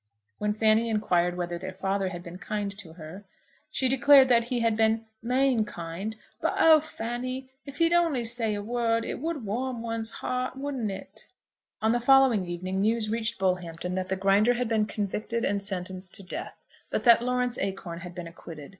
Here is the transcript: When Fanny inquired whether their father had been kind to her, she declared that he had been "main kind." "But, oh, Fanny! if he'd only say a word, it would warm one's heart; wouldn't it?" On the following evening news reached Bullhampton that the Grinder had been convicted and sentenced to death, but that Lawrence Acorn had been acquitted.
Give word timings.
When 0.39 0.55
Fanny 0.55 0.89
inquired 0.89 1.37
whether 1.37 1.59
their 1.59 1.75
father 1.75 2.09
had 2.09 2.23
been 2.23 2.39
kind 2.39 2.75
to 2.75 2.93
her, 2.93 3.23
she 3.69 3.87
declared 3.87 4.29
that 4.29 4.45
he 4.45 4.61
had 4.61 4.75
been 4.75 5.05
"main 5.21 5.63
kind." 5.63 6.15
"But, 6.41 6.55
oh, 6.57 6.79
Fanny! 6.79 7.51
if 7.67 7.77
he'd 7.77 7.93
only 7.93 8.23
say 8.23 8.55
a 8.55 8.63
word, 8.63 9.05
it 9.05 9.19
would 9.19 9.45
warm 9.45 9.83
one's 9.83 10.09
heart; 10.13 10.57
wouldn't 10.57 10.89
it?" 10.89 11.27
On 11.83 11.91
the 11.91 11.99
following 11.99 12.47
evening 12.47 12.81
news 12.81 13.11
reached 13.11 13.37
Bullhampton 13.37 13.93
that 13.93 14.09
the 14.09 14.15
Grinder 14.15 14.55
had 14.55 14.67
been 14.67 14.87
convicted 14.87 15.45
and 15.45 15.61
sentenced 15.61 16.15
to 16.15 16.23
death, 16.23 16.57
but 16.89 17.03
that 17.03 17.21
Lawrence 17.21 17.59
Acorn 17.59 17.99
had 17.99 18.15
been 18.15 18.25
acquitted. 18.25 18.69